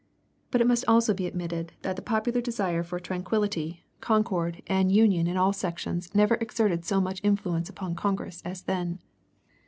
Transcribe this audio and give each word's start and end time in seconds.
But 0.49 0.61
it 0.61 0.65
must 0.67 0.83
also 0.87 1.13
be 1.13 1.27
admitted 1.27 1.73
that 1.83 1.95
the 1.95 2.01
popular 2.01 2.41
desire 2.41 2.81
for 2.81 2.99
tranquillity, 2.99 3.83
concord, 3.99 4.63
and 4.65 4.91
union 4.91 5.27
in 5.27 5.37
all 5.37 5.53
sections 5.53 6.15
never 6.15 6.39
exerted 6.41 6.83
so 6.83 6.99
much 6.99 7.21
influence 7.23 7.69
upon 7.69 7.93
Congress 7.93 8.41
as 8.43 8.63
then. 8.63 8.97